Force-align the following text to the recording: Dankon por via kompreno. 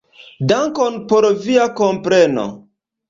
Dankon 0.51 0.97
por 1.11 1.27
via 1.43 1.69
kompreno. 1.81 2.47